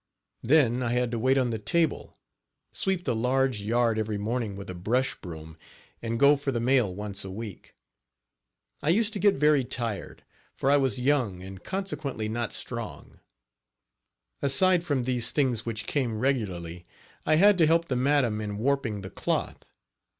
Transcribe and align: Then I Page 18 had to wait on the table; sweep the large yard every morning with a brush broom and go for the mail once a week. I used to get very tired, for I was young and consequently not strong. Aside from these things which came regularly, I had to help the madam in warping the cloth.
Then 0.41 0.81
I 0.81 0.87
Page 0.87 0.93
18 0.93 0.99
had 1.01 1.11
to 1.11 1.19
wait 1.19 1.37
on 1.37 1.49
the 1.51 1.59
table; 1.59 2.17
sweep 2.71 3.05
the 3.05 3.13
large 3.13 3.61
yard 3.61 3.99
every 3.99 4.17
morning 4.17 4.55
with 4.55 4.67
a 4.67 4.73
brush 4.73 5.13
broom 5.21 5.59
and 6.01 6.19
go 6.19 6.35
for 6.35 6.51
the 6.51 6.59
mail 6.59 6.91
once 6.91 7.23
a 7.23 7.29
week. 7.29 7.75
I 8.81 8.89
used 8.89 9.13
to 9.13 9.19
get 9.19 9.35
very 9.35 9.63
tired, 9.63 10.23
for 10.55 10.71
I 10.71 10.77
was 10.77 10.99
young 10.99 11.43
and 11.43 11.63
consequently 11.63 12.27
not 12.27 12.51
strong. 12.51 13.19
Aside 14.41 14.83
from 14.83 15.03
these 15.03 15.29
things 15.29 15.67
which 15.67 15.85
came 15.85 16.17
regularly, 16.17 16.83
I 17.23 17.35
had 17.35 17.55
to 17.59 17.67
help 17.67 17.85
the 17.85 17.95
madam 17.95 18.41
in 18.41 18.57
warping 18.57 19.01
the 19.01 19.11
cloth. 19.11 19.65